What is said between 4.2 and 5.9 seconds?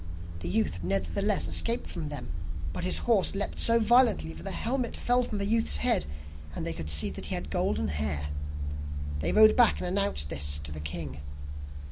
that the helmet fell from the youth's